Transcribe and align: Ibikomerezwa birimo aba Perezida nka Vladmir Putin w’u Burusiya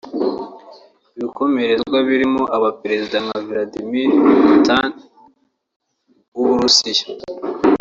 Ibikomerezwa 1.17 1.97
birimo 2.07 2.43
aba 2.55 2.69
Perezida 2.81 3.17
nka 3.25 3.37
Vladmir 3.45 4.09
Putin 4.45 4.91
w’u 6.35 6.43
Burusiya 6.47 7.05